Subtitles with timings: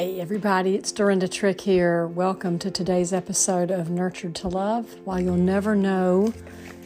[0.00, 2.06] Hey, everybody, it's Dorinda Trick here.
[2.06, 4.86] Welcome to today's episode of Nurtured to Love.
[5.04, 6.32] While you'll never know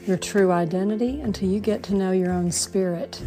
[0.05, 3.23] your true identity until you get to know your own spirit.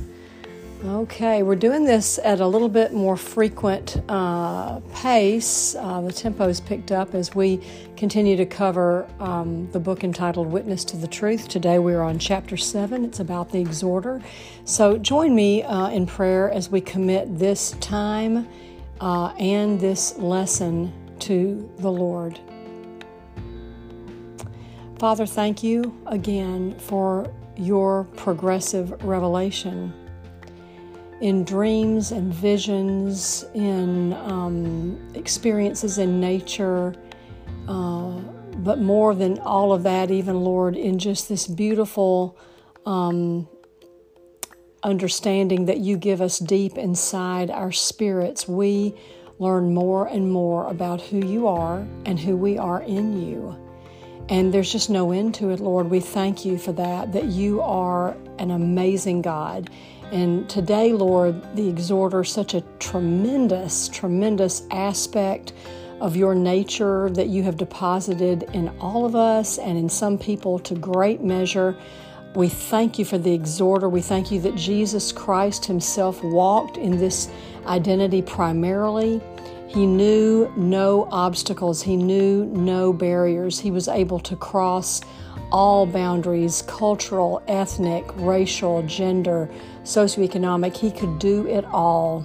[0.84, 5.74] Okay, we're doing this at a little bit more frequent uh, pace.
[5.76, 7.62] Uh, the tempo is picked up as we
[7.96, 11.48] continue to cover um, the book entitled Witness to the Truth.
[11.48, 13.06] Today we're on chapter 7.
[13.06, 14.22] It's about the exhorter.
[14.66, 18.50] So join me uh, in prayer as we commit this time
[19.02, 22.40] uh, and this lesson to the Lord.
[25.00, 29.94] Father, thank you again for your progressive revelation
[31.22, 36.94] in dreams and visions, in um, experiences in nature,
[37.68, 38.20] uh,
[38.58, 42.38] but more than all of that, even Lord, in just this beautiful
[42.86, 43.48] um,
[44.88, 48.96] understanding that you give us deep inside our spirits, we
[49.38, 53.56] learn more and more about who you are and who we are in you.
[54.30, 55.90] And there's just no end to it, Lord.
[55.90, 59.70] We thank you for that, that you are an amazing God
[60.12, 65.52] and today, Lord, the exhorter, such a tremendous, tremendous aspect
[66.00, 70.60] of your nature that you have deposited in all of us and in some people
[70.60, 71.76] to great measure.
[72.38, 73.90] We thank you for the exhorter.
[73.90, 77.30] We thank you that Jesus Christ Himself walked in this
[77.66, 79.20] identity primarily.
[79.68, 83.60] He knew no obstacles, He knew no barriers.
[83.60, 85.02] He was able to cross
[85.52, 89.50] all boundaries cultural, ethnic, racial, gender,
[89.82, 90.78] socioeconomic.
[90.78, 92.24] He could do it all.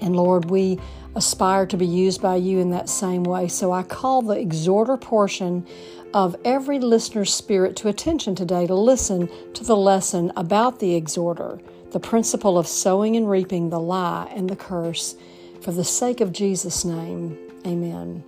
[0.00, 0.78] And Lord, we
[1.16, 3.48] aspire to be used by you in that same way.
[3.48, 5.66] So I call the exhorter portion
[6.14, 11.58] of every listener's spirit to attention today to listen to the lesson about the exhorter,
[11.90, 15.16] the principle of sowing and reaping, the lie and the curse.
[15.60, 18.22] For the sake of Jesus' name, amen.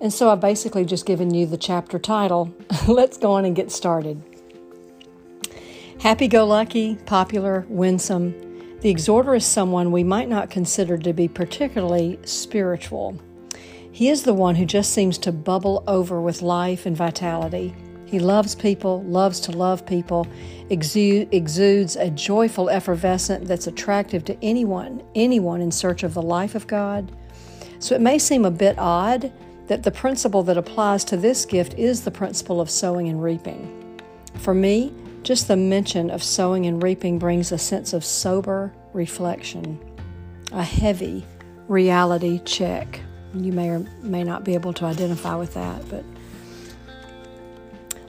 [0.00, 2.54] And so I've basically just given you the chapter title.
[2.86, 4.22] Let's go on and get started.
[5.98, 8.78] Happy go lucky, popular, winsome.
[8.82, 13.18] The exhorter is someone we might not consider to be particularly spiritual.
[13.94, 17.72] He is the one who just seems to bubble over with life and vitality.
[18.06, 20.26] He loves people, loves to love people,
[20.68, 26.66] exudes a joyful effervescence that's attractive to anyone, anyone in search of the life of
[26.66, 27.12] God.
[27.78, 29.32] So it may seem a bit odd
[29.68, 34.00] that the principle that applies to this gift is the principle of sowing and reaping.
[34.38, 39.78] For me, just the mention of sowing and reaping brings a sense of sober reflection,
[40.50, 41.24] a heavy
[41.68, 42.98] reality check.
[43.34, 46.04] You may or may not be able to identify with that, but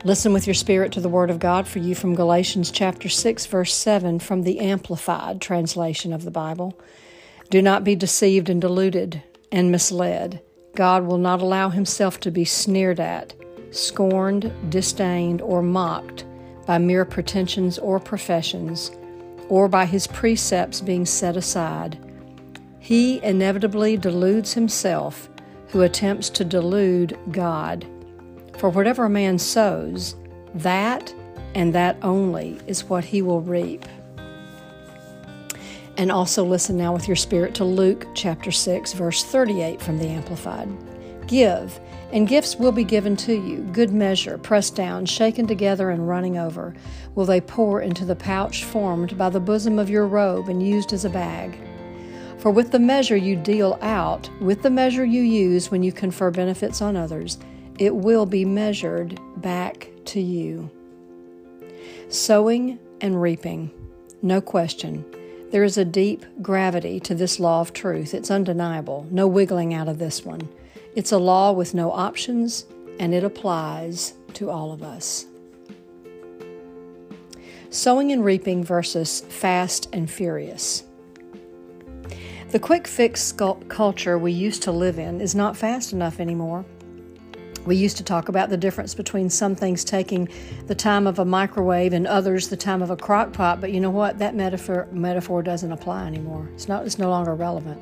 [0.03, 3.47] listen with your spirit to the Word of God for you from Galatians chapter 6,
[3.47, 6.79] verse 7 from the Amplified translation of the Bible.
[7.49, 10.41] Do not be deceived and deluded and misled.
[10.75, 13.33] God will not allow himself to be sneered at,
[13.71, 16.25] scorned, disdained, or mocked
[16.67, 18.91] by mere pretensions or professions,
[19.49, 21.97] or by his precepts being set aside.
[22.85, 25.27] He inevitably deludes himself
[25.69, 27.83] who attempts to delude God.
[28.59, 30.15] For whatever a man sows,
[30.53, 31.11] that
[31.55, 33.87] and that only is what he will reap.
[35.97, 40.09] And also listen now with your spirit to Luke chapter 6, verse 38 from the
[40.09, 40.69] Amplified.
[41.25, 41.79] Give,
[42.11, 46.37] and gifts will be given to you, good measure, pressed down, shaken together, and running
[46.37, 46.75] over,
[47.15, 50.93] will they pour into the pouch formed by the bosom of your robe and used
[50.93, 51.57] as a bag.
[52.45, 56.29] For with the measure you deal out, with the measure you use when you confer
[56.29, 57.39] benefits on others,
[57.79, 60.69] it will be measured back to you.
[62.09, 63.71] Sowing and reaping,
[64.21, 65.03] no question
[65.49, 68.13] there is a deep gravity to this law of truth.
[68.13, 69.07] It's undeniable.
[69.09, 70.47] No wiggling out of this one.
[70.95, 72.67] It's a law with no options,
[72.99, 75.25] and it applies to all of us.
[77.71, 80.83] Sowing and reaping versus fast and furious.
[82.51, 86.63] The quick fix culture we used to live in is not fast enough anymore.
[87.65, 90.29] We used to talk about the difference between some things taking
[90.67, 93.79] the time of a microwave and others the time of a crock pot, but you
[93.79, 94.19] know what?
[94.19, 96.47] That metaphor, metaphor doesn't apply anymore.
[96.53, 97.81] It's, not, it's no longer relevant.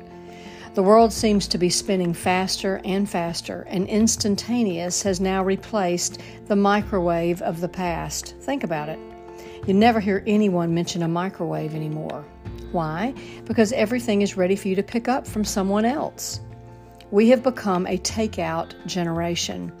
[0.72, 6.56] The world seems to be spinning faster and faster, and instantaneous has now replaced the
[6.56, 8.34] microwave of the past.
[8.40, 8.98] Think about it.
[9.66, 12.24] You never hear anyone mention a microwave anymore.
[12.74, 13.14] Why?
[13.44, 16.40] Because everything is ready for you to pick up from someone else.
[17.12, 19.72] We have become a takeout generation.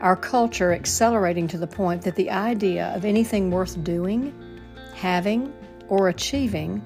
[0.00, 4.34] Our culture accelerating to the point that the idea of anything worth doing,
[4.94, 5.50] having,
[5.88, 6.82] or achieving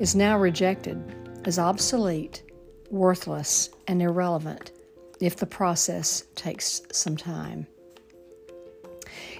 [0.00, 1.02] is now rejected
[1.46, 2.42] as obsolete
[2.90, 4.72] worthless and irrelevant
[5.18, 7.66] if the process takes some time.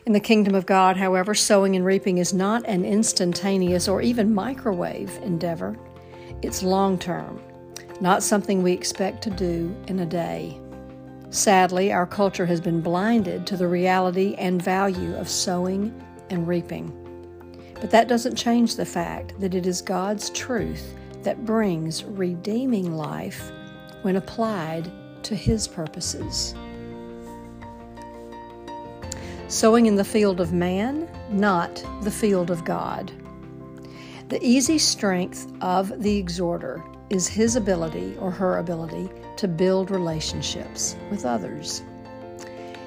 [0.07, 4.33] In the kingdom of God, however, sowing and reaping is not an instantaneous or even
[4.33, 5.77] microwave endeavor.
[6.43, 7.43] It's long term,
[8.01, 10.61] not something we expect to do in a day.
[11.31, 15.93] Sadly, our culture has been blinded to the reality and value of sowing
[16.31, 16.93] and reaping.
[17.81, 20.95] But that doesn't change the fact that it is God's truth
[21.25, 23.51] that brings redeeming life
[24.03, 24.89] when applied
[25.25, 26.55] to His purposes.
[29.49, 33.13] Sowing in the field of man, not the field of God.
[34.29, 40.97] The easy strength of the exhorter is his ability or her ability to build relationships
[41.13, 41.85] with others.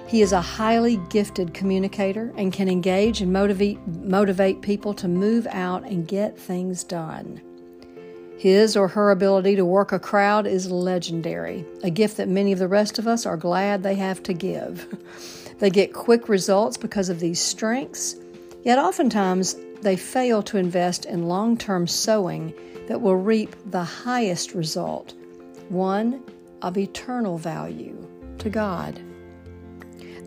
[0.05, 5.47] He is a highly gifted communicator and can engage and motivate, motivate people to move
[5.51, 7.39] out and get things done.
[8.37, 12.59] His or her ability to work a crowd is legendary, a gift that many of
[12.59, 14.87] the rest of us are glad they have to give.
[15.59, 18.15] They get quick results because of these strengths,
[18.63, 22.53] yet oftentimes they fail to invest in long term sowing
[22.87, 25.13] that will reap the highest result,
[25.67, 26.23] one
[26.61, 27.95] of eternal value
[28.39, 28.99] to God.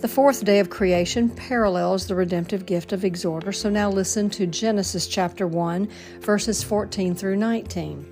[0.00, 4.46] The fourth day of creation parallels the redemptive gift of exhorter, so now listen to
[4.46, 5.88] Genesis chapter 1,
[6.20, 8.06] verses 14 through 19.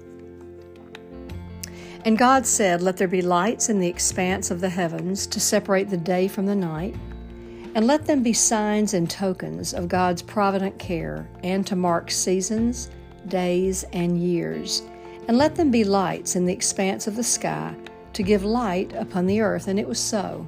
[2.05, 5.91] And God said, Let there be lights in the expanse of the heavens to separate
[5.91, 6.95] the day from the night
[7.75, 12.91] and let them be signs and tokens of God's provident care, and to mark seasons,
[13.29, 14.83] days, and years.
[15.29, 17.75] And let them be lights in the expanse of the sky,
[18.13, 19.69] to give light upon the earth.
[19.69, 20.47] And it was so.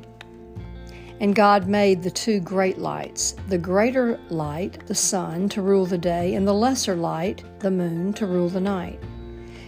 [1.20, 5.98] And God made the two great lights the greater light, the sun, to rule the
[5.98, 9.00] day, and the lesser light, the moon, to rule the night.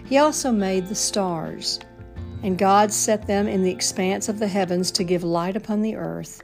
[0.06, 1.78] He also made the stars.
[2.42, 5.96] And God set them in the expanse of the heavens to give light upon the
[5.96, 6.43] earth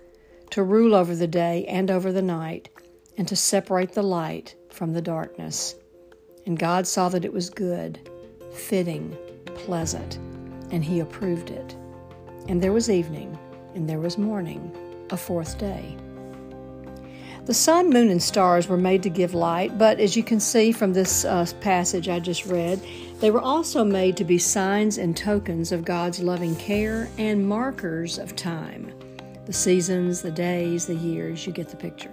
[0.50, 2.68] to rule over the day and over the night,
[3.16, 5.74] and to separate the light from the darkness.
[6.46, 8.10] And God saw that it was good,
[8.52, 9.16] fitting,
[9.54, 10.16] pleasant,
[10.70, 11.76] and He approved it.
[12.48, 13.38] And there was evening,
[13.74, 14.74] and there was morning,
[15.10, 15.96] a fourth day.
[17.46, 20.72] The sun, moon, and stars were made to give light, but as you can see
[20.72, 22.80] from this uh, passage I just read,
[23.20, 28.18] they were also made to be signs and tokens of God's loving care and markers
[28.18, 28.92] of time
[29.50, 32.12] the seasons, the days, the years, you get the picture.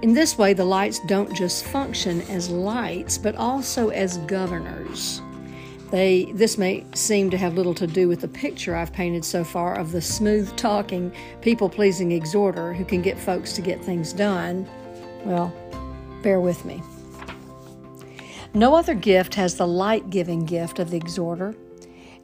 [0.00, 5.20] In this way, the lights don't just function as lights, but also as governors.
[5.90, 9.42] They, this may seem to have little to do with the picture I've painted so
[9.42, 14.12] far of the smooth talking, people pleasing exhorter who can get folks to get things
[14.12, 14.68] done.
[15.24, 15.52] Well,
[16.22, 16.80] bear with me.
[18.54, 21.56] No other gift has the light giving gift of the exhorter.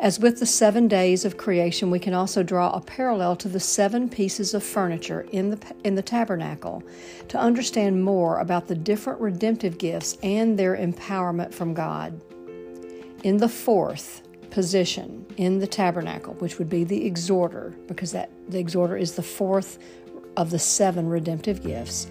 [0.04, 3.58] As with the seven days of creation, we can also draw a parallel to the
[3.58, 6.82] seven pieces of furniture in the, in the tabernacle
[7.28, 12.20] to understand more about the different redemptive gifts and their empowerment from God.
[13.22, 14.20] In the fourth
[14.50, 19.22] position in the tabernacle, which would be the exhorter, because that the exhorter is the
[19.22, 19.78] fourth
[20.36, 22.08] of the seven redemptive gifts.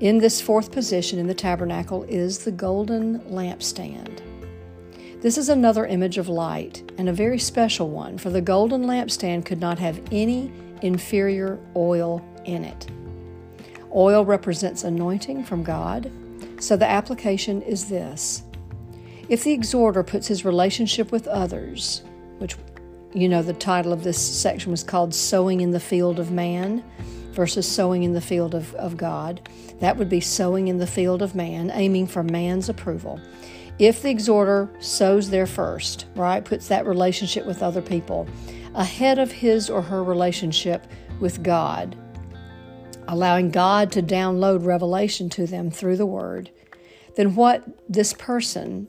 [0.00, 4.20] In this fourth position in the tabernacle is the golden lampstand.
[5.26, 9.44] This is another image of light, and a very special one, for the golden lampstand
[9.44, 10.52] could not have any
[10.82, 12.86] inferior oil in it.
[13.92, 16.12] Oil represents anointing from God,
[16.60, 18.44] so the application is this.
[19.28, 22.02] If the exhorter puts his relationship with others,
[22.38, 22.54] which
[23.12, 26.84] you know the title of this section was called Sowing in the Field of Man
[27.32, 29.40] versus Sowing in the Field of, of God,
[29.80, 33.20] that would be sowing in the field of man, aiming for man's approval.
[33.78, 38.26] If the exhorter sows there first, right, puts that relationship with other people
[38.74, 40.86] ahead of his or her relationship
[41.20, 41.96] with God,
[43.08, 46.50] allowing God to download revelation to them through the Word,
[47.16, 48.88] then what this person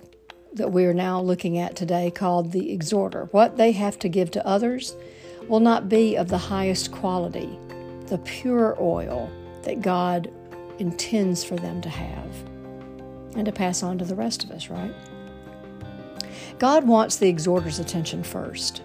[0.54, 4.32] that we are now looking at today called the exhorter, what they have to give
[4.32, 4.96] to others
[5.50, 7.60] will not be of the highest quality,
[8.08, 9.30] the pure oil
[9.64, 10.32] that God
[10.80, 12.57] intends for them to have
[13.38, 14.94] and to pass on to the rest of us, right?
[16.60, 18.82] God wants the exhorter's attention first.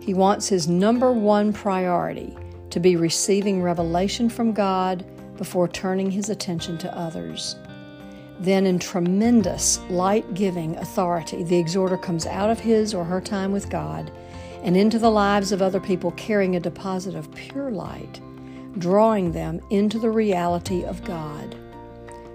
[0.00, 2.36] He wants his number one priority
[2.70, 5.04] to be receiving revelation from God
[5.36, 7.56] before turning his attention to others.
[8.40, 13.52] Then, in tremendous light giving authority, the exhorter comes out of his or her time
[13.52, 14.10] with God
[14.64, 18.20] and into the lives of other people carrying a deposit of pure light,
[18.78, 21.54] drawing them into the reality of God.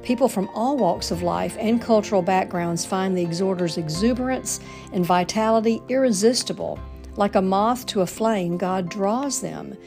[0.04, 4.60] People from all walks of life and cultural backgrounds find the exhorter's exuberance
[4.94, 6.80] and vitality irresistible.
[7.16, 9.78] Like a moth to a flame, God draws them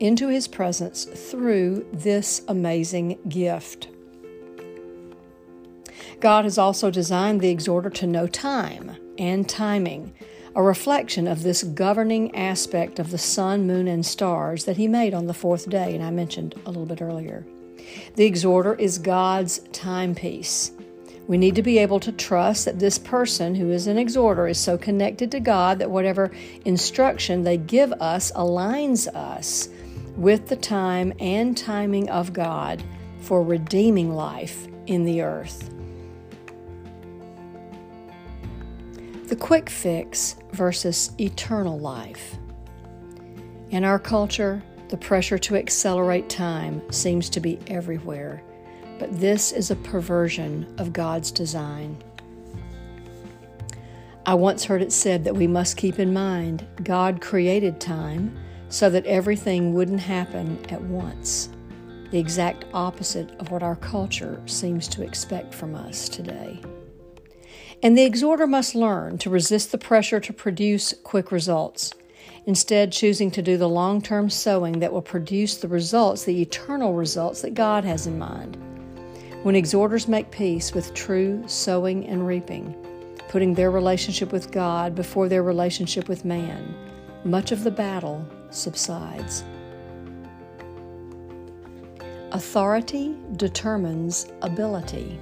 [0.00, 3.88] into his presence through this amazing gift.
[6.20, 10.12] God has also designed the exhorter to know time and timing,
[10.56, 15.14] a reflection of this governing aspect of the sun, moon, and stars that he made
[15.14, 17.46] on the fourth day, and I mentioned a little bit earlier.
[18.16, 20.72] The exhorter is God's timepiece.
[21.26, 24.58] We need to be able to trust that this person who is an exhorter is
[24.58, 26.30] so connected to God that whatever
[26.64, 29.68] instruction they give us aligns us
[30.16, 32.82] with the time and timing of God
[33.20, 35.70] for redeeming life in the earth.
[39.26, 42.38] The quick fix versus eternal life.
[43.68, 48.42] In our culture, the pressure to accelerate time seems to be everywhere,
[48.98, 52.02] but this is a perversion of God's design.
[54.24, 58.36] I once heard it said that we must keep in mind God created time
[58.68, 61.48] so that everything wouldn't happen at once,
[62.10, 66.60] the exact opposite of what our culture seems to expect from us today.
[67.82, 71.94] And the exhorter must learn to resist the pressure to produce quick results
[72.48, 76.94] instead choosing to do the long term sowing that will produce the results, the eternal
[76.94, 78.56] results that God has in mind.
[79.42, 82.74] When exhorters make peace with true sowing and reaping,
[83.28, 86.74] putting their relationship with God before their relationship with man,
[87.22, 89.44] much of the battle subsides.
[92.32, 95.20] Authority determines ability.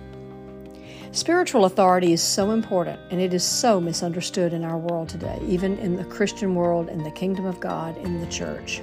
[1.12, 5.78] Spiritual authority is so important and it is so misunderstood in our world today, even
[5.78, 8.82] in the Christian world, in the kingdom of God, in the church.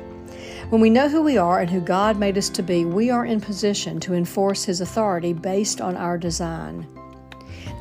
[0.70, 3.26] When we know who we are and who God made us to be, we are
[3.26, 6.88] in position to enforce His authority based on our design.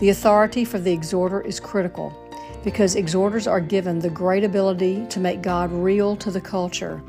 [0.00, 2.12] The authority for the exhorter is critical
[2.64, 7.02] because exhorters are given the great ability to make God real to the culture,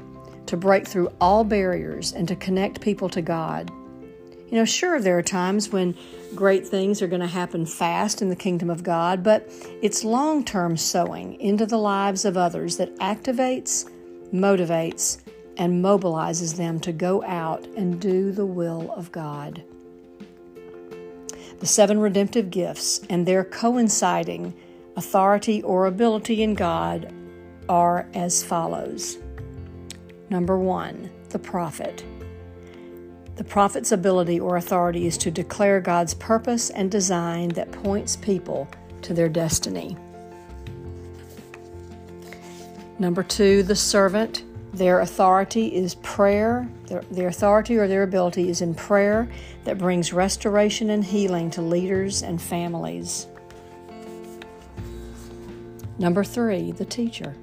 [0.45, 3.71] to break through all barriers, and to connect people to God.
[4.49, 5.95] You know, sure, there are times when
[6.35, 9.47] great things are going to happen fast in the kingdom of God, but
[9.81, 13.89] it's long term sowing into the lives of others that activates,
[14.33, 15.19] motivates,
[15.57, 19.63] and mobilizes them to go out and do the will of God.
[21.59, 24.53] The seven redemptive gifts and their coinciding
[24.95, 27.13] authority or ability in God
[27.69, 29.17] are as follows.
[30.29, 32.03] Number one, the prophet.
[33.35, 38.67] The prophet's ability or authority is to declare God's purpose and design that points people
[39.01, 39.97] to their destiny.
[42.99, 44.43] Number two, the servant.
[44.73, 46.69] Their authority is prayer.
[46.87, 49.29] Their, their, authority or their ability is in prayer
[49.65, 53.27] that brings restoration and healing to leaders and families.
[55.97, 57.35] Number three, the teacher.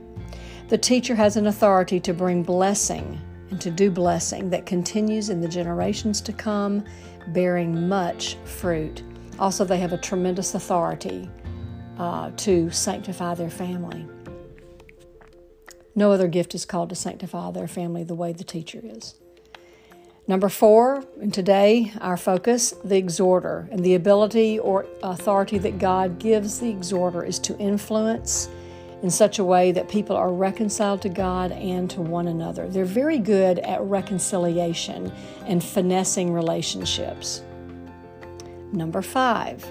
[0.69, 3.21] The teacher has an authority to bring blessing
[3.51, 6.85] and to do blessing that continues in the generations to come,
[7.29, 9.03] bearing much fruit.
[9.39, 11.29] Also, they have a tremendous authority
[11.99, 14.07] uh, to sanctify their family.
[15.95, 19.15] No other gift is called to sanctify their family the way the teacher is.
[20.27, 26.21] Number four, and today our focus, the exhorter, and the ability or authority that God
[26.21, 28.49] gives the exhorter is to influence
[29.03, 32.69] in such a way that people are reconciled to God and to one another.
[32.69, 35.13] They're very good at reconciliation
[35.47, 37.43] and finessing relationships.
[38.73, 39.67] Number five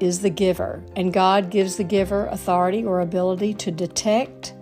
[0.00, 4.54] is the giver, and God gives the giver authority or ability to detect,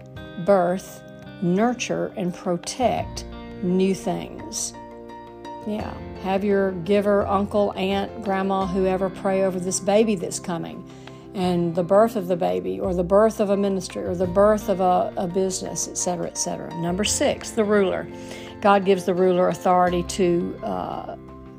[0.44, 1.02] birth,
[1.42, 3.24] nurture, and protect
[3.62, 4.72] new things.
[5.66, 5.92] Yeah,
[6.22, 10.88] have your giver, uncle, aunt, grandma, whoever pray over this baby that's coming
[11.34, 14.68] and the birth of the baby, or the birth of a ministry, or the birth
[14.68, 16.74] of a, a business, etc., etc.
[16.80, 18.08] Number six, the ruler.
[18.60, 21.16] God gives the ruler authority to uh,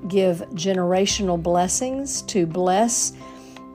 [0.07, 3.13] give generational blessings, to bless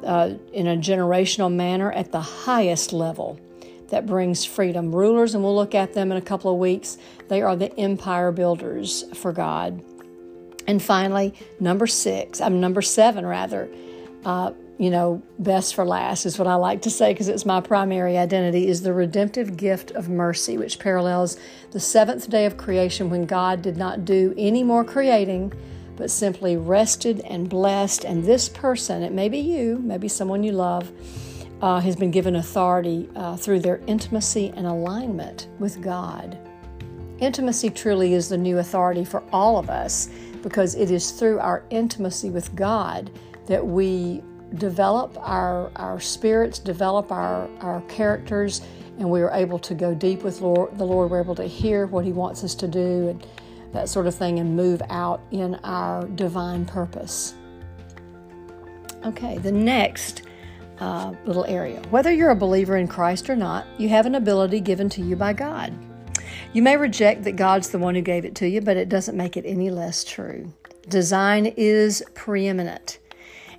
[0.04, 3.40] uh, in a generational manner at the highest level
[3.88, 4.94] that brings freedom.
[4.94, 6.98] Rulers, and we'll look at them in a couple of weeks,
[7.28, 9.82] they are the empire builders for God.
[10.66, 13.68] And finally, number six, I'm number seven rather,
[14.24, 17.60] uh, you know, best for last is what I like to say because it's my
[17.60, 21.38] primary identity is the redemptive gift of mercy, which parallels
[21.70, 25.52] the seventh day of creation when God did not do any more creating,
[25.96, 28.04] but simply rested and blessed.
[28.04, 30.92] And this person, it may be you, maybe someone you love,
[31.62, 36.38] uh, has been given authority uh, through their intimacy and alignment with God.
[37.18, 40.10] Intimacy truly is the new authority for all of us
[40.42, 43.10] because it is through our intimacy with God
[43.46, 44.22] that we
[44.58, 48.62] develop our, our spirits, develop our, our characters,
[48.98, 51.10] and we are able to go deep with Lord, the Lord.
[51.10, 53.26] We're able to hear what He wants us to do and
[53.72, 57.34] that sort of thing and move out in our divine purpose.
[59.04, 60.22] Okay, the next
[60.78, 61.80] uh, little area.
[61.90, 65.16] Whether you're a believer in Christ or not, you have an ability given to you
[65.16, 65.72] by God.
[66.52, 69.16] You may reject that God's the one who gave it to you, but it doesn't
[69.16, 70.52] make it any less true.
[70.88, 72.98] Design is preeminent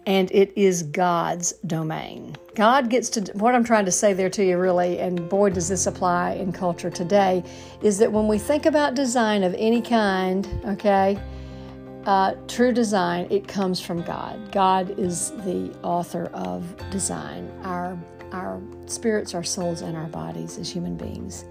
[0.08, 2.36] and it is God's domain.
[2.56, 5.68] God gets to, what I'm trying to say there to you really, and boy, does
[5.68, 7.44] this apply in culture today,
[7.84, 11.20] is that when we think about design of any kind, okay,
[12.06, 14.50] uh, true design, it comes from God.
[14.54, 18.00] God is the author of design, our,
[18.32, 21.44] our spirits, our souls, and our bodies as human beings.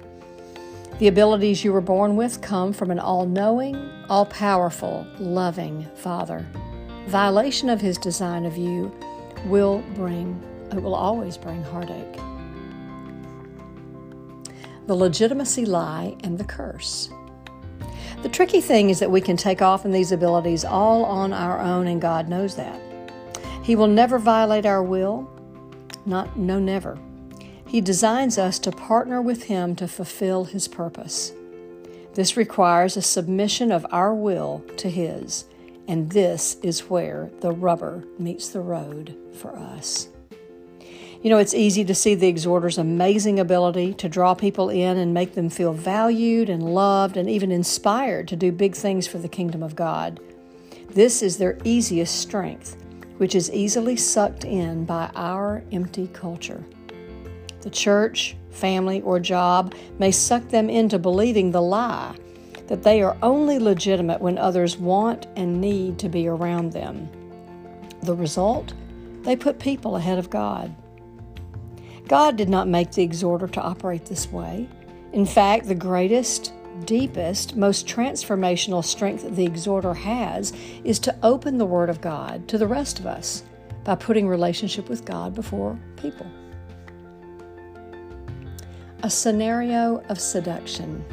[0.98, 3.76] The abilities you were born with come from an all knowing,
[4.08, 6.46] all powerful, loving Father.
[7.06, 8.92] Violation of His design of you
[9.44, 12.20] will bring, it will always bring heartache.
[14.86, 17.10] The legitimacy lie and the curse.
[18.22, 21.60] The tricky thing is that we can take off in these abilities all on our
[21.60, 22.80] own, and God knows that.
[23.62, 25.30] He will never violate our will.
[26.06, 26.98] Not, no, never.
[27.66, 31.32] He designs us to partner with Him to fulfill His purpose.
[32.14, 35.44] This requires a submission of our will to His,
[35.88, 40.08] and this is where the rubber meets the road for us.
[41.22, 45.14] You know, it's easy to see the exhorter's amazing ability to draw people in and
[45.14, 49.28] make them feel valued and loved and even inspired to do big things for the
[49.28, 50.20] kingdom of God.
[50.90, 52.76] This is their easiest strength,
[53.16, 56.62] which is easily sucked in by our empty culture.
[57.62, 62.14] The church, family, or job may suck them into believing the lie
[62.68, 67.08] that they are only legitimate when others want and need to be around them.
[68.02, 68.74] The result?
[69.22, 70.74] They put people ahead of God.
[72.08, 74.68] God did not make the exhorter to operate this way.
[75.12, 76.52] In fact, the greatest,
[76.84, 80.52] deepest, most transformational strength the exhorter has
[80.84, 83.42] is to open the Word of God to the rest of us
[83.82, 86.26] by putting relationship with God before people.
[89.02, 91.04] A scenario of seduction.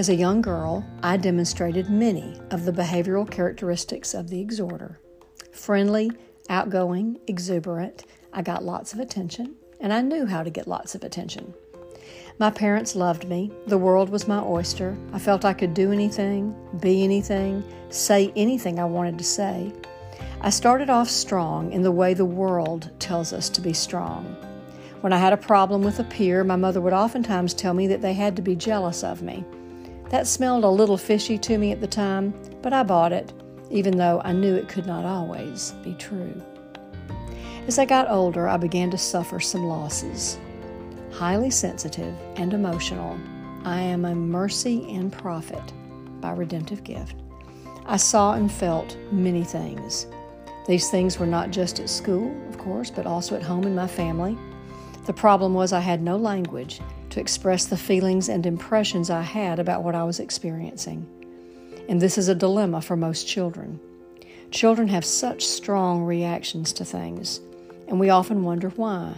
[0.00, 4.98] As a young girl, I demonstrated many of the behavioral characteristics of the exhorter
[5.52, 6.10] friendly,
[6.48, 11.04] outgoing, exuberant, I got lots of attention, and I knew how to get lots of
[11.04, 11.52] attention.
[12.38, 13.52] My parents loved me.
[13.66, 14.96] The world was my oyster.
[15.12, 19.70] I felt I could do anything, be anything, say anything I wanted to say.
[20.40, 24.24] I started off strong in the way the world tells us to be strong.
[25.02, 28.00] When I had a problem with a peer, my mother would oftentimes tell me that
[28.00, 29.44] they had to be jealous of me.
[30.10, 33.32] That smelled a little fishy to me at the time, but I bought it,
[33.70, 36.34] even though I knew it could not always be true.
[37.68, 40.36] As I got older, I began to suffer some losses.
[41.12, 43.16] Highly sensitive and emotional,
[43.64, 45.62] I am a mercy and prophet
[46.20, 47.14] by redemptive gift.
[47.86, 50.08] I saw and felt many things.
[50.66, 53.86] These things were not just at school, of course, but also at home in my
[53.86, 54.36] family.
[55.06, 59.58] The problem was I had no language to express the feelings and impressions I had
[59.58, 61.06] about what I was experiencing.
[61.88, 63.80] And this is a dilemma for most children.
[64.50, 67.40] Children have such strong reactions to things
[67.90, 69.14] and we often wonder why.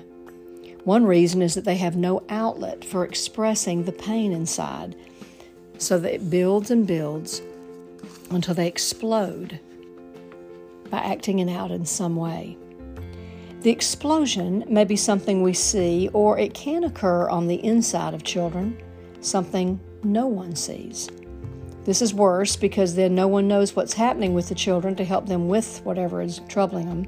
[0.84, 4.96] One reason is that they have no outlet for expressing the pain inside,
[5.78, 7.42] so that it builds and builds
[8.30, 9.60] until they explode
[10.90, 12.56] by acting it out in some way.
[13.62, 18.24] The explosion may be something we see, or it can occur on the inside of
[18.24, 18.76] children,
[19.20, 21.08] something no one sees.
[21.84, 25.26] This is worse because then no one knows what's happening with the children to help
[25.26, 27.06] them with whatever is troubling them.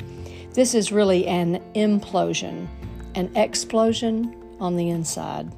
[0.52, 2.68] This is really an implosion,
[3.16, 5.52] an explosion on the inside.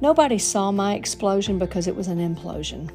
[0.00, 2.90] Nobody saw my explosion because it was an implosion.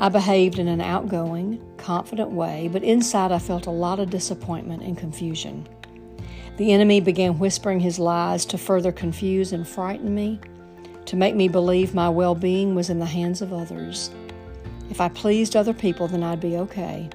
[0.00, 4.82] I behaved in an outgoing, confident way, but inside I felt a lot of disappointment
[4.82, 5.68] and confusion.
[6.56, 10.40] The enemy began whispering his lies to further confuse and frighten me,
[11.04, 14.10] to make me believe my well being was in the hands of others.
[14.88, 17.10] If I pleased other people, then I'd be okay.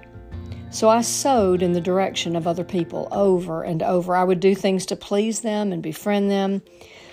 [0.69, 4.15] So I sowed in the direction of other people over and over.
[4.15, 6.61] I would do things to please them and befriend them.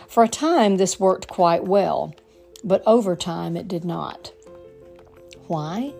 [0.06, 2.14] For a time, this worked quite well,
[2.62, 4.32] but over time, it did not.
[5.52, 5.92] Why?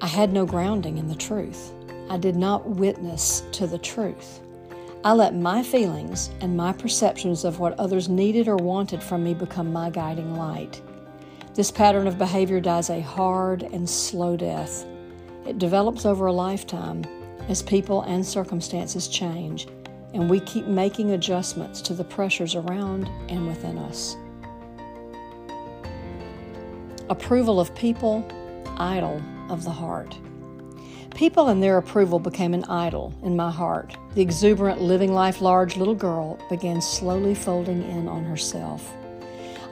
[0.00, 1.74] I had no grounding in the truth.
[2.08, 4.40] I did not witness to the truth.
[5.04, 9.34] I let my feelings and my perceptions of what others needed or wanted from me
[9.34, 10.80] become my guiding light.
[11.52, 14.86] This pattern of behavior dies a hard and slow death.
[15.46, 17.04] It develops over a lifetime
[17.50, 19.66] as people and circumstances change,
[20.14, 24.16] and we keep making adjustments to the pressures around and within us.
[27.10, 28.26] Approval of people,
[28.76, 30.16] idol of the heart.
[31.14, 33.96] People and their approval became an idol in my heart.
[34.14, 38.92] The exuberant, living life large little girl began slowly folding in on herself.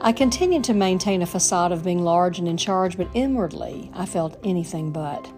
[0.01, 4.05] I continued to maintain a facade of being large and in charge, but inwardly I
[4.05, 5.31] felt anything but.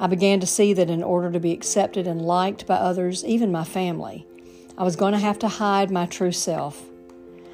[0.00, 3.52] I began to see that in order to be accepted and liked by others, even
[3.52, 4.26] my family,
[4.76, 6.82] I was going to have to hide my true self.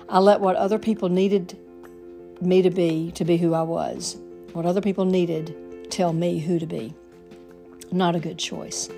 [0.08, 1.58] I let what other people needed
[2.40, 4.16] me to be to be who I was,
[4.52, 6.94] what other people needed tell me who to be.
[7.90, 8.88] Not a good choice,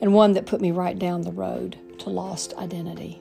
[0.00, 3.20] and one that put me right down the road to lost identity.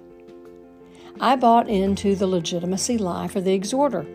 [1.20, 4.06] I bought into the legitimacy lie for the exhorter.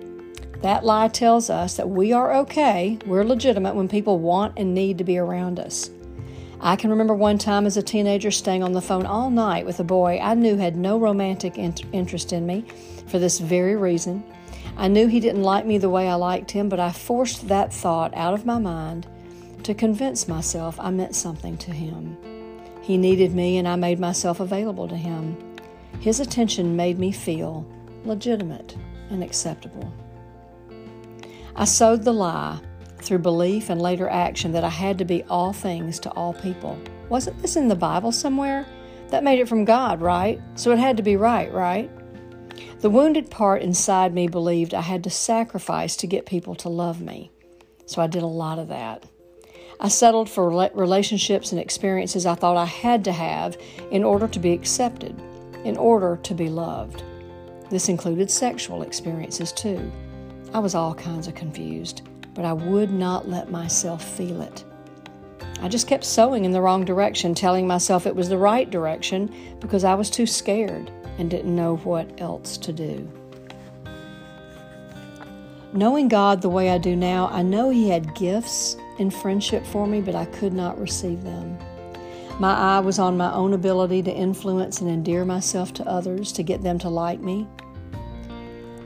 [0.63, 4.99] That lie tells us that we are okay, we're legitimate when people want and need
[4.99, 5.91] to be around us.
[6.61, 9.79] I can remember one time as a teenager staying on the phone all night with
[9.79, 12.65] a boy I knew had no romantic interest in me
[13.07, 14.25] for this very reason.
[14.79, 17.73] I knew he didn't like me the way I liked him, but I forced that
[17.73, 19.07] thought out of my mind
[19.63, 22.17] to convince myself I meant something to him.
[22.83, 25.37] He needed me, and I made myself available to him.
[25.99, 27.67] His attention made me feel
[28.05, 28.77] legitimate
[29.11, 29.93] and acceptable.
[31.57, 32.61] I sowed the lie
[32.99, 36.79] through belief and later action that I had to be all things to all people.
[37.09, 38.67] Wasn't this in the Bible somewhere?
[39.09, 40.41] That made it from God, right?
[40.55, 41.91] So it had to be right, right?
[42.87, 47.01] The wounded part inside me believed I had to sacrifice to get people to love
[47.01, 47.33] me.
[47.85, 49.07] So I did a lot of that.
[49.81, 53.57] I settled for relationships and experiences I thought I had to have
[53.91, 55.21] in order to be accepted,
[55.65, 57.03] in order to be loved.
[57.71, 59.91] This included sexual experiences too.
[60.55, 62.03] I was all kinds of confused,
[62.35, 64.63] but I would not let myself feel it.
[65.61, 69.35] I just kept sowing in the wrong direction, telling myself it was the right direction
[69.59, 73.11] because I was too scared and didn't know what else to do.
[75.73, 79.87] Knowing God the way I do now, I know He had gifts in friendship for
[79.87, 81.59] me, but I could not receive them.
[82.39, 86.43] My eye was on my own ability to influence and endear myself to others, to
[86.43, 87.47] get them to like me.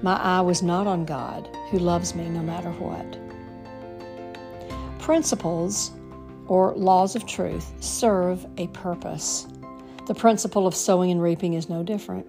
[0.02, 3.18] My eye was not on God, who loves me no matter what.
[5.00, 5.90] Principles,
[6.46, 9.46] or laws of truth, serve a purpose.
[10.06, 12.26] The principle of sowing and reaping is no different.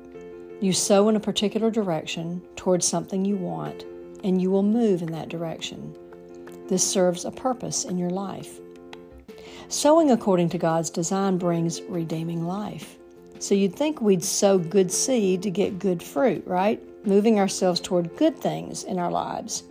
[0.62, 3.86] You sow in a particular direction towards something you want,
[4.23, 5.95] and you will move in that direction.
[6.67, 8.60] This serves a purpose in your life.
[9.69, 12.97] Sowing according to God's design brings redeeming life.
[13.39, 16.79] So you'd think we'd sow good seed to get good fruit, right?
[17.07, 19.63] Moving ourselves toward good things in our lives.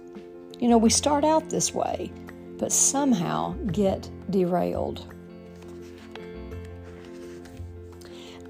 [0.59, 2.11] You know, we start out this way,
[2.59, 5.07] but somehow get derailed.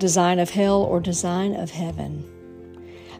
[0.00, 2.24] Design of hell or design of heaven.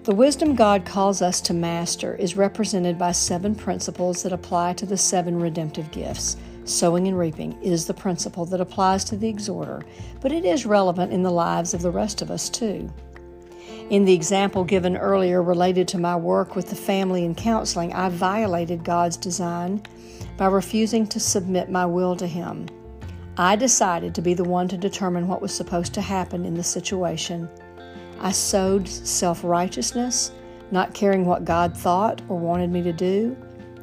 [0.05, 4.87] The wisdom God calls us to master is represented by seven principles that apply to
[4.87, 6.38] the seven redemptive gifts.
[6.64, 9.83] Sowing and reaping is the principle that applies to the exhorter,
[10.23, 12.90] but it is relevant in the lives of the rest of us too.
[13.90, 18.09] In the example given earlier related to my work with the family and counseling, I
[18.09, 19.83] violated God's design
[20.38, 22.69] by refusing to submit my will to Him.
[23.40, 26.62] I decided to be the one to determine what was supposed to happen in the
[26.62, 27.48] situation
[28.20, 30.33] I sowed self righteousness,
[30.70, 33.35] not caring what God thought or wanted me to do.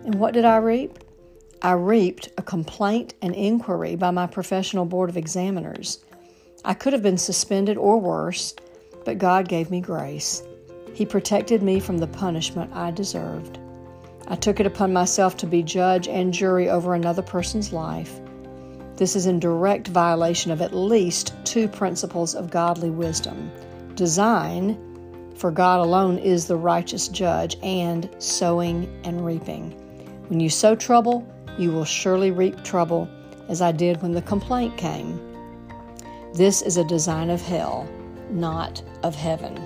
[0.05, 0.99] And what did I reap?
[1.63, 6.05] I reaped a complaint and inquiry by my professional board of examiners.
[6.63, 8.53] I could have been suspended or worse,
[9.05, 10.43] but God gave me grace.
[10.93, 13.57] He protected me from the punishment I deserved.
[14.27, 18.21] I took it upon myself to be judge and jury over another person's life.
[18.97, 23.51] This is in direct violation of at least two principles of godly wisdom
[23.93, 24.77] design,
[25.36, 29.71] for God alone is the righteous judge, and sowing and reaping.
[30.27, 33.10] When you sow trouble, you will surely reap trouble,
[33.49, 35.19] as I did when the complaint came.
[36.33, 37.89] This is a design of hell,
[38.29, 39.60] not of heaven.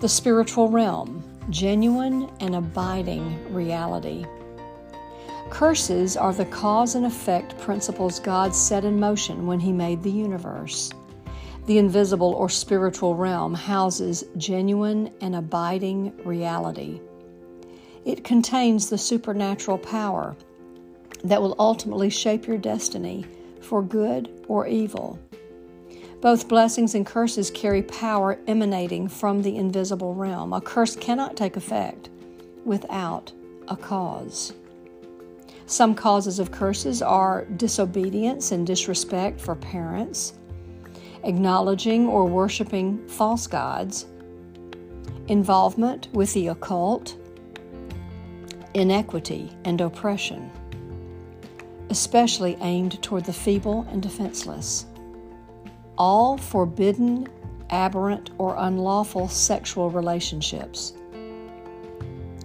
[0.00, 4.26] The spiritual realm, genuine and abiding reality.
[5.54, 10.10] Curses are the cause and effect principles God set in motion when He made the
[10.10, 10.90] universe.
[11.66, 17.00] The invisible or spiritual realm houses genuine and abiding reality.
[18.04, 20.34] It contains the supernatural power
[21.22, 23.24] that will ultimately shape your destiny
[23.60, 25.20] for good or evil.
[26.20, 30.52] Both blessings and curses carry power emanating from the invisible realm.
[30.52, 32.08] A curse cannot take effect
[32.64, 33.32] without
[33.68, 34.52] a cause.
[35.66, 40.34] Some causes of curses are disobedience and disrespect for parents,
[41.22, 44.06] acknowledging or worshiping false gods,
[45.28, 47.16] involvement with the occult,
[48.74, 50.50] inequity and oppression,
[51.88, 54.84] especially aimed toward the feeble and defenseless.
[55.96, 57.26] All forbidden,
[57.70, 60.92] aberrant, or unlawful sexual relationships.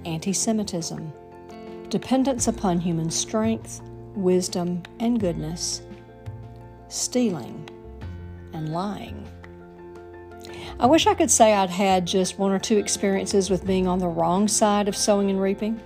[0.05, 1.11] Anti Semitism,
[1.89, 3.81] dependence upon human strength,
[4.15, 5.81] wisdom, and goodness,
[6.87, 7.69] stealing,
[8.53, 9.27] and lying.
[10.79, 13.99] I wish I could say I'd had just one or two experiences with being on
[13.99, 15.81] the wrong side of sowing and reaping.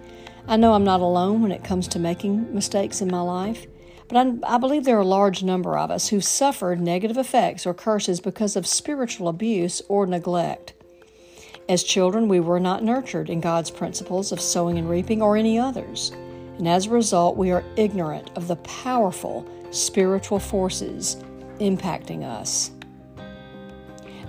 [0.48, 3.66] I know I'm not alone when it comes to making mistakes in my life,
[4.08, 7.66] but I, I believe there are a large number of us who've suffered negative effects
[7.66, 10.74] or curses because of spiritual abuse or neglect.
[11.70, 15.58] As children, we were not nurtured in God's principles of sowing and reaping or any
[15.58, 16.12] others,
[16.58, 21.18] and as a result, we are ignorant of the powerful spiritual forces
[21.60, 22.72] impacting us.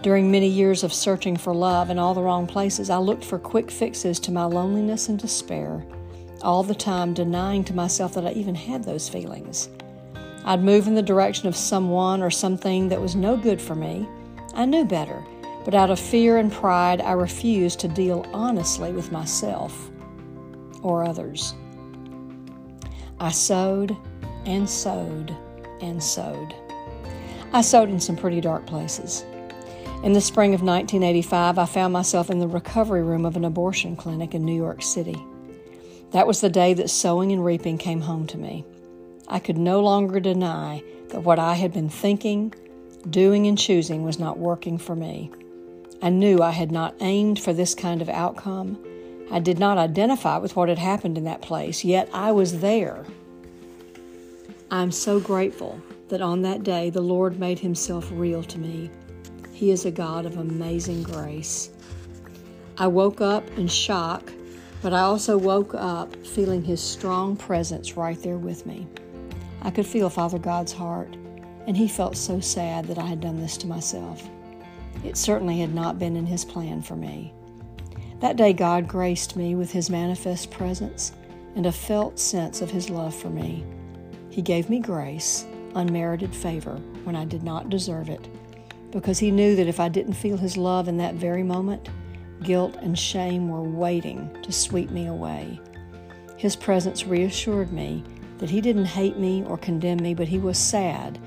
[0.03, 3.39] During many years of searching for love in all the wrong places, I looked for
[3.39, 5.85] quick fixes to my loneliness and despair,
[6.43, 9.71] all the time denying to myself that I even had those feelings.
[10.45, 14.07] I'd move in the direction of someone or something that was no good for me.
[14.55, 15.25] I knew better,
[15.65, 19.91] but out of fear and pride, I refused to deal honestly with myself
[20.83, 21.55] or others.
[23.19, 23.97] I sowed
[24.45, 25.35] and sowed
[25.81, 26.55] and sowed.
[27.53, 29.25] I sowed in some pretty dark places.
[30.03, 33.97] In the spring of 1985, I found myself in the recovery room of an abortion
[33.97, 35.17] clinic in New York City.
[36.11, 38.67] That was the day that sowing and reaping came home to me.
[39.29, 42.53] I could no longer deny that what I had been thinking,
[43.09, 45.31] doing, and choosing was not working for me.
[46.05, 48.79] I knew I had not aimed for this kind of outcome.
[49.33, 53.05] I did not identify with what had happened in that place, yet I was there.
[54.71, 58.91] I am so grateful that on that day the Lord made himself real to me
[59.55, 61.71] he is a God of amazing grace.
[62.77, 64.33] I woke up in shock,
[64.83, 68.89] but I also woke up feeling His strong presence right there with me.
[69.63, 71.15] I could feel Father God's heart,
[71.69, 74.29] and He felt so sad that I had done this to myself.
[75.03, 77.33] It certainly had not been in His plan for me.
[78.21, 81.13] That day, God graced me with His manifest presence
[81.57, 83.65] and a felt sense of His love for me.
[84.31, 88.29] He gave me grace, unmerited favor, when I did not deserve it
[88.95, 91.89] because he knew that if I didn't feel his love in that very moment,
[92.45, 95.61] guilt and shame were waiting to sweep me away.
[96.37, 98.05] His presence reassured me
[98.39, 101.19] that he didn't hate me or condemn me, but he was sad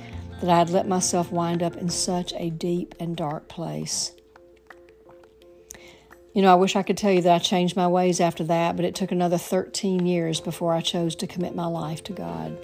[0.41, 4.13] that I had let myself wind up in such a deep and dark place.
[6.33, 8.75] You know, I wish I could tell you that I changed my ways after that,
[8.75, 12.55] but it took another 13 years before I chose to commit my life to God.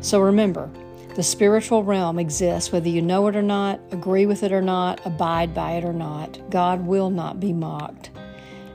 [0.00, 0.68] So remember,
[1.14, 5.04] the spiritual realm exists whether you know it or not, agree with it or not,
[5.04, 6.50] abide by it or not.
[6.50, 8.10] God will not be mocked.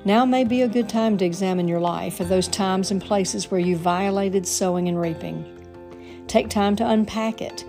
[0.05, 3.49] Now may be a good time to examine your life for those times and places
[3.49, 6.23] where you violated sowing and reaping.
[6.27, 7.65] Take time to unpack it,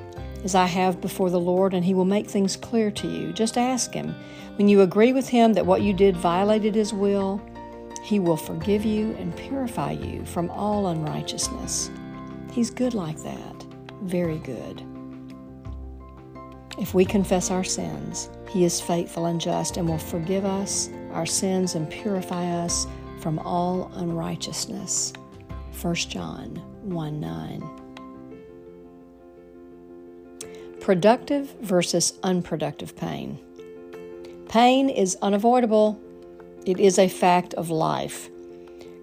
[0.46, 3.32] as I have before the Lord, and He will make things clear to you.
[3.32, 4.14] Just ask Him.
[4.56, 7.42] When you agree with Him that what you did violated His will,
[8.02, 11.90] He will forgive you and purify you from all unrighteousness.
[12.52, 13.66] He's good like that
[14.02, 14.82] very good.
[16.78, 21.26] If we confess our sins, He is faithful and just and will forgive us our
[21.26, 22.86] sins and purify us
[23.20, 25.12] from all unrighteousness.
[25.80, 27.75] 1 John 1 9.
[30.86, 33.40] Productive versus unproductive pain.
[34.48, 36.00] Pain is unavoidable,
[36.64, 38.30] it is a fact of life.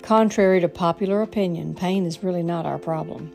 [0.01, 3.33] Contrary to popular opinion, pain is really not our problem.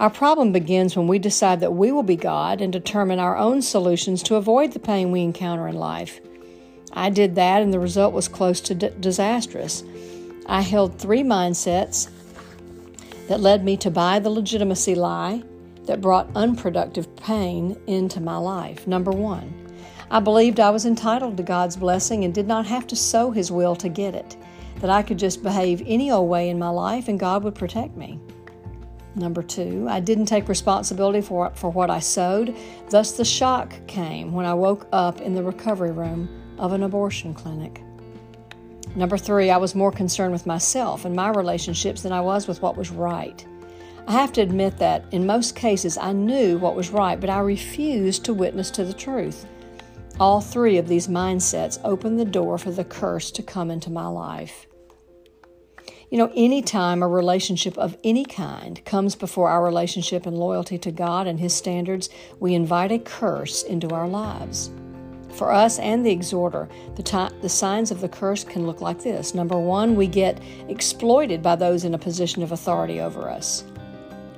[0.00, 3.60] Our problem begins when we decide that we will be God and determine our own
[3.60, 6.22] solutions to avoid the pain we encounter in life.
[6.94, 9.84] I did that, and the result was close to d- disastrous.
[10.46, 12.08] I held three mindsets
[13.28, 15.42] that led me to buy the legitimacy lie
[15.86, 18.86] that brought unproductive pain into my life.
[18.86, 19.52] Number one,
[20.10, 23.50] I believed I was entitled to God's blessing and did not have to sow His
[23.50, 24.36] will to get it,
[24.80, 27.96] that I could just behave any old way in my life and God would protect
[27.96, 28.18] me.
[29.16, 32.56] Number two, I didn't take responsibility for, for what I sowed.
[32.90, 37.32] Thus, the shock came when I woke up in the recovery room of an abortion
[37.32, 37.80] clinic.
[38.96, 42.62] Number three, I was more concerned with myself and my relationships than I was with
[42.62, 43.44] what was right.
[44.06, 47.38] I have to admit that in most cases I knew what was right, but I
[47.38, 49.46] refused to witness to the truth.
[50.20, 54.06] All three of these mindsets opened the door for the curse to come into my
[54.06, 54.66] life.
[56.10, 60.92] You know, anytime a relationship of any kind comes before our relationship and loyalty to
[60.92, 64.70] God and His standards, we invite a curse into our lives.
[65.30, 69.02] For us and the exhorter, the, t- the signs of the curse can look like
[69.02, 69.34] this.
[69.34, 73.64] Number one, we get exploited by those in a position of authority over us.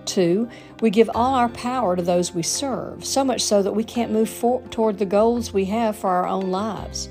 [0.07, 0.49] Two,
[0.81, 4.13] we give all our power to those we serve, so much so that we can't
[4.13, 7.11] move for- toward the goals we have for our own lives.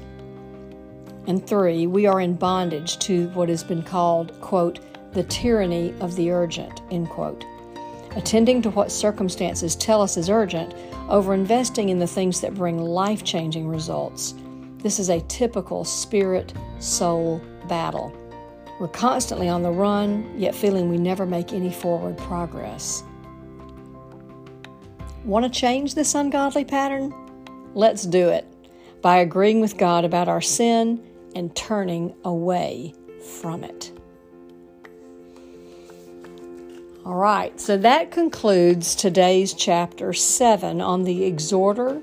[1.27, 4.79] And three, we are in bondage to what has been called, quote,
[5.13, 7.43] the tyranny of the urgent, end quote.
[8.15, 10.73] Attending to what circumstances tell us is urgent
[11.09, 14.35] over investing in the things that bring life changing results.
[14.77, 18.13] This is a typical spirit soul battle.
[18.79, 23.03] We're constantly on the run, yet feeling we never make any forward progress.
[25.23, 27.13] Want to change this ungodly pattern?
[27.73, 28.45] Let's do it
[29.01, 31.01] by agreeing with God about our sin
[31.35, 32.93] and turning away
[33.41, 33.91] from it.
[37.05, 42.01] All right, so that concludes today's chapter 7 on the exhorter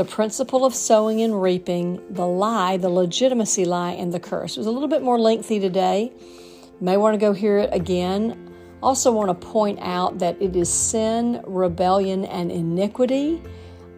[0.00, 4.56] the principle of sowing and reaping, the lie, the legitimacy lie, and the curse.
[4.56, 6.10] It was a little bit more lengthy today.
[6.18, 8.50] You may want to go hear it again.
[8.82, 13.42] Also, want to point out that it is sin, rebellion, and iniquity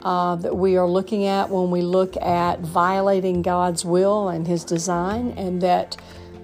[0.03, 4.65] uh, that we are looking at when we look at violating God's will and His
[4.65, 5.33] design.
[5.37, 5.97] And that,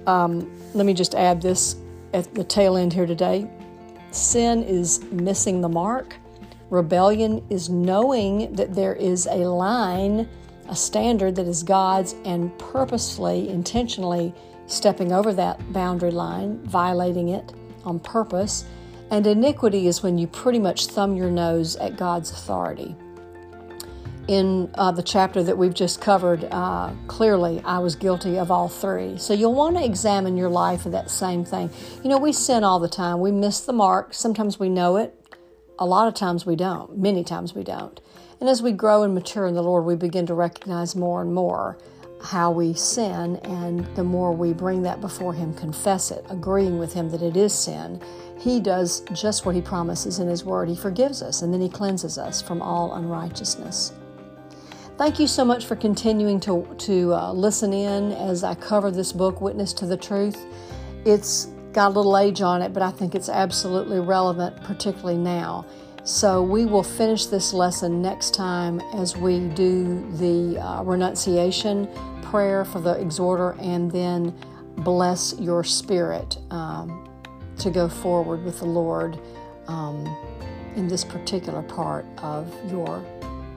[0.06, 1.74] um, let me just add this
[2.14, 3.50] at the tail end here today
[4.10, 6.16] sin is missing the mark
[6.70, 10.28] Rebellion is knowing that there is a line,
[10.68, 14.34] a standard that is God's, and purposely, intentionally
[14.66, 17.52] stepping over that boundary line, violating it
[17.84, 18.64] on purpose.
[19.10, 22.94] And iniquity is when you pretty much thumb your nose at God's authority.
[24.28, 28.68] In uh, the chapter that we've just covered, uh, clearly I was guilty of all
[28.68, 29.16] three.
[29.16, 31.70] So you'll want to examine your life of that same thing.
[32.04, 33.20] You know, we sin all the time.
[33.20, 34.12] We miss the mark.
[34.12, 35.17] Sometimes we know it,
[35.78, 38.00] a lot of times we don't, many times we don't.
[38.40, 41.32] And as we grow and mature in the Lord, we begin to recognize more and
[41.32, 41.78] more
[42.22, 46.92] how we sin, and the more we bring that before Him, confess it, agreeing with
[46.92, 48.00] Him that it is sin,
[48.38, 50.68] He does just what He promises in His Word.
[50.68, 53.92] He forgives us, and then He cleanses us from all unrighteousness.
[54.96, 59.12] Thank you so much for continuing to, to uh, listen in as I cover this
[59.12, 60.44] book, Witness to the Truth.
[61.04, 65.64] It's got a little age on it, but I think it's absolutely relevant, particularly now.
[66.02, 71.88] So we will finish this lesson next time as we do the uh, renunciation
[72.20, 74.36] prayer for the exhorter and then
[74.78, 77.08] bless your spirit um,
[77.58, 79.16] to go forward with the Lord
[79.68, 80.04] um,
[80.74, 83.06] in this particular part of your,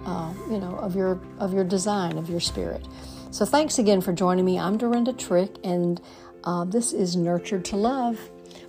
[0.06, 2.88] uh, you know, of your of your design of your spirit.
[3.32, 4.60] So thanks again for joining me.
[4.60, 6.00] I'm Dorinda Trick and.
[6.44, 8.20] Uh, this is Nurtured to Love.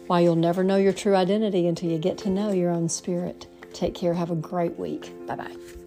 [0.06, 3.46] Why you'll never know your true identity until you get to know your own spirit.
[3.72, 4.12] Take care.
[4.12, 5.12] Have a great week.
[5.26, 5.81] Bye bye.